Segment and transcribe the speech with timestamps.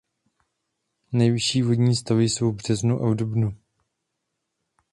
[1.13, 3.57] Nejvyšší vodní stavy jsou v březnu a v dubnu.